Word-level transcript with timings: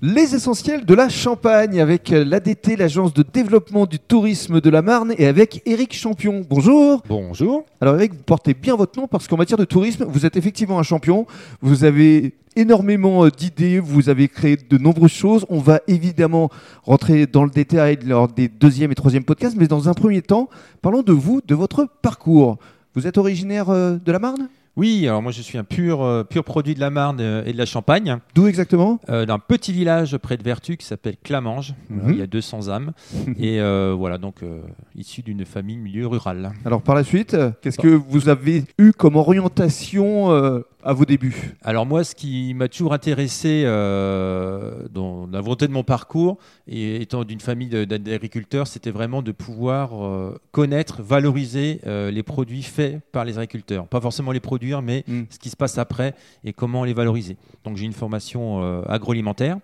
Les 0.00 0.36
essentiels 0.36 0.84
de 0.84 0.94
la 0.94 1.08
Champagne 1.08 1.80
avec 1.80 2.10
l'ADT, 2.10 2.76
l'agence 2.76 3.12
de 3.12 3.24
développement 3.24 3.84
du 3.84 3.98
tourisme 3.98 4.60
de 4.60 4.70
la 4.70 4.80
Marne, 4.80 5.12
et 5.18 5.26
avec 5.26 5.60
Eric 5.66 5.92
Champion. 5.92 6.46
Bonjour. 6.48 7.02
Bonjour. 7.08 7.64
Alors 7.80 7.96
Eric, 7.96 8.12
vous 8.12 8.22
portez 8.22 8.54
bien 8.54 8.76
votre 8.76 8.96
nom 8.96 9.08
parce 9.08 9.26
qu'en 9.26 9.36
matière 9.36 9.58
de 9.58 9.64
tourisme, 9.64 10.04
vous 10.08 10.24
êtes 10.24 10.36
effectivement 10.36 10.78
un 10.78 10.84
champion. 10.84 11.26
Vous 11.62 11.82
avez 11.82 12.34
énormément 12.54 13.24
euh, 13.24 13.30
d'idées, 13.32 13.80
vous 13.80 14.08
avez 14.08 14.28
créé 14.28 14.56
de 14.56 14.78
nombreuses 14.78 15.10
choses. 15.10 15.44
On 15.48 15.58
va 15.58 15.80
évidemment 15.88 16.48
rentrer 16.84 17.26
dans 17.26 17.42
le 17.42 17.50
détail 17.50 17.98
lors 18.04 18.28
des 18.28 18.46
deuxième 18.46 18.92
et 18.92 18.94
troisième 18.94 19.24
podcasts, 19.24 19.56
mais 19.56 19.66
dans 19.66 19.88
un 19.88 19.94
premier 19.94 20.22
temps, 20.22 20.48
parlons 20.80 21.02
de 21.02 21.12
vous, 21.12 21.40
de 21.44 21.56
votre 21.56 21.88
parcours. 22.02 22.58
Vous 22.94 23.08
êtes 23.08 23.18
originaire 23.18 23.68
euh, 23.70 23.96
de 23.96 24.12
la 24.12 24.20
Marne? 24.20 24.48
Oui, 24.78 25.08
alors 25.08 25.22
moi 25.22 25.32
je 25.32 25.42
suis 25.42 25.58
un 25.58 25.64
pur, 25.64 26.04
euh, 26.04 26.22
pur 26.22 26.44
produit 26.44 26.76
de 26.76 26.78
la 26.78 26.88
Marne 26.88 27.18
euh, 27.20 27.42
et 27.44 27.52
de 27.52 27.58
la 27.58 27.66
Champagne, 27.66 28.18
D'où 28.36 28.46
exactement? 28.46 29.00
Euh, 29.08 29.26
d'un 29.26 29.40
petit 29.40 29.72
village 29.72 30.16
près 30.18 30.36
de 30.36 30.44
Vertu 30.44 30.76
qui 30.76 30.86
s'appelle 30.86 31.16
Clamange. 31.20 31.74
Mhm. 31.90 32.12
Il 32.12 32.18
y 32.18 32.22
a 32.22 32.28
200 32.28 32.68
âmes. 32.68 32.92
et 33.40 33.60
euh, 33.60 33.92
voilà, 33.98 34.18
donc 34.18 34.44
euh, 34.44 34.60
issu 34.94 35.22
d'une 35.22 35.44
famille 35.44 35.78
milieu 35.78 36.06
rural. 36.06 36.52
Alors 36.64 36.80
par 36.80 36.94
la 36.94 37.02
suite, 37.02 37.34
euh, 37.34 37.50
qu'est-ce 37.60 37.76
que 37.76 37.88
vous 37.88 38.28
avez 38.28 38.66
eu 38.78 38.92
comme 38.92 39.16
orientation 39.16 40.30
euh, 40.30 40.60
à 40.88 40.94
vos 40.94 41.04
débuts 41.04 41.54
Alors 41.62 41.84
moi, 41.84 42.02
ce 42.02 42.14
qui 42.14 42.54
m'a 42.54 42.66
toujours 42.66 42.94
intéressé 42.94 43.64
euh, 43.66 44.88
dans 44.90 45.26
la 45.30 45.42
volonté 45.42 45.68
de 45.68 45.72
mon 45.72 45.82
parcours, 45.82 46.38
et 46.66 47.02
étant 47.02 47.24
d'une 47.24 47.40
famille 47.40 47.68
d'agriculteurs, 47.68 48.66
c'était 48.66 48.90
vraiment 48.90 49.20
de 49.20 49.30
pouvoir 49.32 50.02
euh, 50.02 50.40
connaître, 50.50 51.02
valoriser 51.02 51.82
euh, 51.86 52.10
les 52.10 52.22
produits 52.22 52.62
faits 52.62 53.02
par 53.12 53.26
les 53.26 53.36
agriculteurs. 53.38 53.86
Pas 53.86 54.00
forcément 54.00 54.32
les 54.32 54.40
produire, 54.40 54.80
mais 54.80 55.04
Mm. 55.06 55.24
ce 55.30 55.38
qui 55.38 55.50
se 55.50 55.56
passe 55.56 55.76
après 55.78 56.14
et 56.42 56.52
comment 56.54 56.84
les 56.84 56.94
valoriser. 56.94 57.36
Donc 57.64 57.76
j'ai 57.76 57.84
une 57.84 57.92
formation 57.92 58.60
agroalimentaire, 58.88 59.58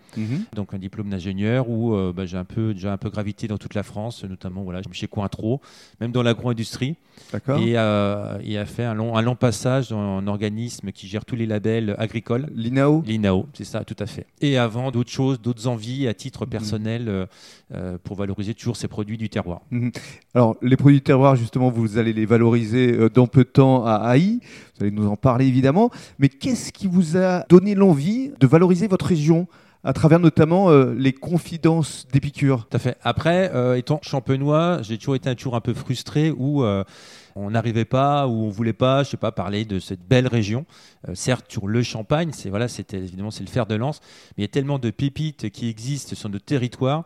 donc 0.55 0.75
un 0.75 0.79
diplôme 0.79 1.09
d'ingénieur 1.09 1.69
où 1.71 1.97
bah, 2.13 2.27
j'ai 2.27 2.37
un 2.37 2.45
peu 2.45 2.75
déjà 2.75 2.93
un 2.93 2.97
peu 2.99 3.09
gravité 3.09 3.49
dans 3.49 3.57
toute 3.59 3.75
la 3.75 3.83
France, 3.83 4.25
notamment 4.25 4.63
voilà 4.63 4.81
chez 4.93 5.07
Cointreau, 5.07 5.61
même 6.01 6.13
dans 6.13 6.23
l'agro-industrie, 6.23 6.97
D'accord. 7.33 7.59
et, 7.59 7.71
et 7.73 8.59
a 8.59 8.65
fait 8.67 8.85
un 8.85 8.95
long, 8.95 9.17
un 9.17 9.23
long 9.23 9.37
passage 9.37 9.89
dans 9.89 9.99
un 9.99 10.27
organisme 10.27 10.93
qui 10.93 11.09
gère 11.15 11.25
tous 11.25 11.37
les 11.37 11.47
labels 11.47 11.95
agricoles. 11.99 12.49
L'INAO 12.57 13.03
L'INAO, 13.07 13.47
c'est 13.55 13.63
ça, 13.65 13.85
tout 13.85 13.95
à 14.01 14.07
fait. 14.07 14.27
Et 14.41 14.59
avant 14.59 14.91
d'autres 14.91 15.13
choses, 15.13 15.41
d'autres 15.41 15.69
envies 15.69 16.07
à 16.09 16.11
Mhm. 16.11 16.15
titre 16.15 16.45
personnel 16.45 17.09
euh, 17.09 17.27
euh, 17.73 17.99
pour 18.03 18.17
valoriser 18.17 18.53
toujours 18.55 18.77
ces 18.77 18.89
produits 18.89 19.17
du 19.17 19.29
terroir. 19.29 19.61
Alors, 20.35 20.57
les 20.61 20.77
produits 20.77 20.99
de 20.99 21.05
terroir, 21.05 21.37
justement, 21.37 21.71
vous 21.71 21.99
allez 21.99 22.13
les 22.13 22.27
valoriser 22.27 22.93
euh, 22.93 23.09
dans 23.09 23.29
peu 23.29 23.45
de 23.45 23.49
temps 23.49 23.85
à 23.87 23.95
Haï. 23.95 24.41
Vous 24.77 24.83
allez 24.83 24.91
nous 24.91 25.07
en 25.07 25.15
parler, 25.17 25.47
évidemment. 25.47 25.91
Mais 26.19 26.29
qu'est-ce 26.29 26.73
qui 26.73 26.89
vous 26.89 27.17
a 27.17 27.45
donné 27.49 27.77
l'envie 27.77 28.33
de 28.41 28.47
valoriser 28.49 28.89
votre 28.89 29.07
région? 29.07 29.47
À 29.85 29.93
travers 29.93 30.19
notamment 30.19 30.71
euh, 30.71 30.95
les 30.95 31.13
confidences 31.13 32.09
d'Épicure 32.11 32.67
Tout 32.71 32.77
à 32.77 32.81
fait. 32.81 32.97
Après, 33.03 33.51
euh, 33.55 33.77
étant 33.77 34.01
champenois, 34.03 34.81
j'ai 34.83 34.97
toujours 34.97 35.15
été 35.15 35.29
un 35.29 35.61
peu 35.61 35.75
frustré 35.75 36.31
où 36.31 36.65
euh, 36.65 36.85
on 37.37 37.51
n'arrivait 37.51 37.85
pas, 37.85 38.27
ou 38.27 38.45
on 38.45 38.49
voulait 38.49 38.73
pas, 38.73 39.03
je 39.03 39.11
sais 39.11 39.17
pas, 39.19 39.31
parler 39.31 39.67
de 39.67 39.79
cette 39.79 40.01
belle 40.01 40.27
région. 40.27 40.65
Certes, 41.13 41.47
sur 41.51 41.67
le 41.67 41.83
Champagne, 41.83 42.31
c'est 42.33 42.95
évidemment 42.95 43.31
c'est 43.31 43.45
le 43.45 43.51
fer 43.51 43.67
de 43.67 43.75
lance, 43.75 44.01
mais 44.37 44.43
il 44.43 44.43
y 44.43 44.45
a 44.45 44.49
tellement 44.49 44.79
de 44.79 44.91
pépites 44.91 45.51
qui 45.51 45.69
existent 45.69 46.17
sur 46.17 46.31
notre 46.31 46.45
territoire. 46.47 47.05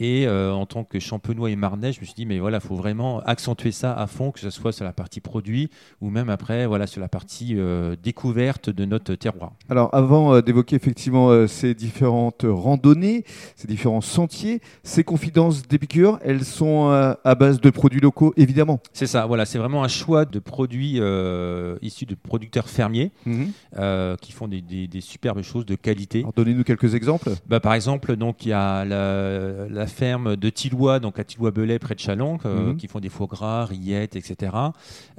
Et 0.00 0.26
euh, 0.26 0.52
en 0.52 0.66
tant 0.66 0.84
que 0.84 0.98
champenois 0.98 1.50
et 1.50 1.56
marnais, 1.56 1.92
je 1.92 2.00
me 2.00 2.04
suis 2.04 2.14
dit, 2.14 2.26
mais 2.26 2.38
voilà, 2.38 2.58
il 2.62 2.66
faut 2.66 2.74
vraiment 2.76 3.20
accentuer 3.20 3.72
ça 3.72 3.92
à 3.94 4.06
fond, 4.06 4.30
que 4.30 4.40
ce 4.40 4.50
soit 4.50 4.72
sur 4.72 4.84
la 4.84 4.92
partie 4.92 5.20
produit 5.20 5.70
ou 6.00 6.10
même 6.10 6.30
après, 6.30 6.66
voilà, 6.66 6.86
sur 6.86 7.00
la 7.00 7.08
partie 7.08 7.54
euh, 7.56 7.96
découverte 8.02 8.70
de 8.70 8.84
notre 8.84 9.14
terroir. 9.14 9.52
Alors, 9.68 9.94
avant 9.94 10.34
euh, 10.34 10.40
d'évoquer 10.42 10.76
effectivement 10.76 11.46
ces 11.46 11.74
différentes 11.74 12.44
randonnées, 12.48 13.24
ces 13.56 13.66
différents 13.68 14.00
sentiers, 14.00 14.60
ces 14.82 15.04
confidences 15.04 15.62
d'Épicure, 15.68 16.18
elles 16.24 16.44
sont 16.44 16.88
à 17.24 17.34
base 17.34 17.60
de 17.60 17.70
produits 17.70 18.00
locaux, 18.00 18.32
évidemment. 18.36 18.80
C'est 18.92 19.06
ça, 19.06 19.26
voilà, 19.26 19.44
c'est 19.46 19.58
vraiment 19.58 19.84
un 19.84 19.88
choix 19.88 20.24
de 20.24 20.38
produits 20.38 21.00
issus 21.82 22.06
de 22.06 22.14
producteurs 22.14 22.68
fermiers 22.68 23.10
euh, 23.78 24.16
qui 24.20 24.32
font 24.32 24.48
des, 24.48 24.60
des- 24.60 24.86
des 24.88 25.00
superbes 25.00 25.42
choses 25.42 25.66
de 25.66 25.74
qualité. 25.74 26.20
Alors, 26.20 26.32
donnez-nous 26.36 26.64
quelques 26.64 26.94
exemples. 26.94 27.30
Bah, 27.48 27.60
par 27.60 27.74
exemple, 27.74 28.16
donc 28.16 28.44
il 28.44 28.50
y 28.50 28.52
a 28.52 28.84
la, 28.84 29.68
la 29.68 29.83
ferme 29.86 30.36
de 30.36 30.50
Tillois, 30.50 31.00
donc 31.00 31.18
à 31.18 31.24
Tillois-Belay 31.24 31.78
près 31.78 31.94
de 31.94 32.00
Chalon, 32.00 32.38
euh, 32.44 32.70
Mhm. 32.70 32.76
qui 32.76 32.88
font 32.88 33.00
des 33.00 33.08
foie 33.08 33.26
gras, 33.26 33.64
rillettes, 33.64 34.16
etc. 34.16 34.52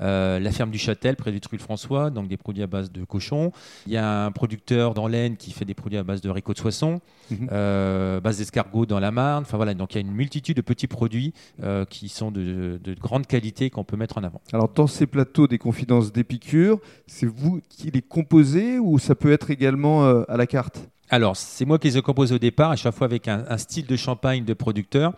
Euh, 0.01 0.39
la 0.39 0.51
ferme 0.51 0.71
du 0.71 0.77
Châtel 0.77 1.15
près 1.15 1.31
du 1.31 1.39
Truc-François, 1.41 2.09
donc 2.09 2.27
des 2.27 2.37
produits 2.37 2.63
à 2.63 2.67
base 2.67 2.91
de 2.91 3.03
cochon. 3.03 3.51
Il 3.87 3.93
y 3.93 3.97
a 3.97 4.25
un 4.25 4.31
producteur 4.31 4.93
dans 4.93 5.07
l'Aisne 5.07 5.35
qui 5.37 5.51
fait 5.51 5.65
des 5.65 5.73
produits 5.73 5.97
à 5.97 6.03
base 6.03 6.21
de 6.21 6.29
haricots 6.29 6.53
de 6.53 6.57
soissons, 6.59 6.99
Mhm. 7.31 7.49
euh, 7.51 8.19
base 8.19 8.37
d'escargots 8.37 8.85
dans 8.85 8.99
la 8.99 9.11
Marne. 9.11 9.43
Enfin 9.43 9.57
voilà, 9.57 9.73
donc 9.73 9.93
il 9.93 9.95
y 9.95 9.97
a 9.97 10.01
une 10.01 10.13
multitude 10.13 10.57
de 10.57 10.61
petits 10.61 10.87
produits 10.87 11.33
euh, 11.63 11.85
qui 11.85 12.09
sont 12.09 12.31
de, 12.31 12.79
de 12.83 12.93
grande 12.93 13.27
qualité 13.27 13.69
qu'on 13.69 13.83
peut 13.83 13.97
mettre 13.97 14.17
en 14.17 14.23
avant. 14.23 14.41
Alors, 14.53 14.69
dans 14.69 14.87
ces 14.87 15.07
plateaux 15.07 15.47
des 15.47 15.57
confidences 15.57 16.11
d'Épicure, 16.11 16.79
c'est 17.07 17.25
vous 17.27 17.61
qui 17.69 17.91
les 17.91 18.01
composez 18.01 18.79
ou 18.79 18.99
ça 18.99 19.15
peut 19.15 19.31
être 19.31 19.51
également 19.51 20.05
à 20.05 20.37
la 20.37 20.47
carte? 20.47 20.79
Alors, 21.09 21.37
c'est 21.37 21.65
moi 21.65 21.77
qui 21.77 21.87
les 21.87 21.97
ai 21.97 22.01
composés 22.01 22.33
au 22.35 22.39
départ, 22.39 22.71
à 22.71 22.75
chaque 22.75 22.95
fois 22.95 23.05
avec 23.05 23.27
un, 23.27 23.45
un 23.47 23.57
style 23.57 23.85
de 23.85 23.95
champagne 23.95 24.43
de 24.43 24.53
producteur. 24.53 25.13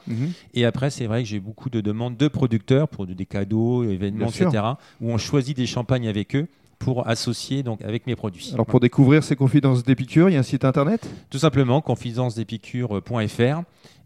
Et 0.54 0.66
après, 0.66 0.90
c'est 0.90 1.06
vrai 1.08 1.24
que 1.24 1.30
j'ai 1.30 1.40
beaucoup 1.40 1.70
de 1.70 1.80
demandes 1.82 2.18
de 2.18 2.28
producteurs 2.28 2.88
pour 2.90 3.08
des 3.08 3.26
cadeaux, 3.26 3.84
événements, 3.84 4.28
etc., 4.28 4.64
où 5.02 5.12
on 5.12 5.18
choisit 5.18 5.56
des 5.56 5.66
champagnes 5.66 6.08
avec 6.08 6.36
eux 6.36 6.48
pour 6.80 7.08
associer 7.08 7.64
donc 7.64 7.82
avec 7.82 8.08
mes 8.08 8.16
produits. 8.16 8.52
Alors, 8.54 8.66
pour 8.66 8.80
découvrir 8.80 9.24
ces 9.24 9.36
confidences 9.36 9.84
d'Épicure, 9.84 10.30
il 10.30 10.34
y 10.34 10.36
a 10.36 10.40
un 10.40 10.44
site 10.44 10.66
internet? 10.66 11.10
Tout 11.30 11.40
simplement, 11.40 11.82
confidencedépicure.fr, 11.82 13.64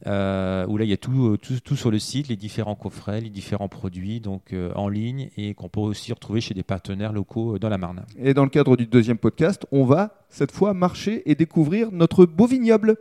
euh, 0.08 0.66
où 0.68 0.78
là, 0.78 0.84
il 0.84 0.90
y 0.90 0.94
a 0.94 0.98
tout, 0.98 1.28
euh, 1.28 1.38
tout, 1.38 1.60
tout 1.64 1.76
sur 1.76 1.92
le 1.92 2.00
site, 2.00 2.28
les 2.28 2.36
différents 2.36 2.76
coffrets, 2.76 3.22
les 3.22 3.30
différents 3.30 3.68
produits 3.68 4.20
donc 4.20 4.54
euh, 4.54 4.72
en 4.76 4.90
ligne 4.90 5.30
et 5.38 5.54
qu'on 5.54 5.70
peut 5.70 5.80
aussi 5.80 6.12
retrouver 6.12 6.42
chez 6.42 6.54
des 6.54 6.64
partenaires 6.64 7.14
locaux 7.14 7.56
euh, 7.56 7.60
dans 7.60 7.70
la 7.70 7.78
Marne. 7.78 8.04
Et 8.18 8.34
dans 8.34 8.44
le 8.44 8.50
cadre 8.50 8.76
du 8.78 8.88
deuxième 8.88 9.18
podcast, 9.18 9.66
on 9.72 9.86
va 9.86 10.16
cette 10.30 10.52
fois 10.52 10.74
marcher 10.74 11.30
et 11.30 11.36
découvrir 11.36 11.92
notre 11.92 12.26
beau 12.26 12.48
vignoble. 12.48 12.98